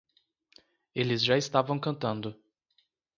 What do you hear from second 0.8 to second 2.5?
Eles já estavam cantando.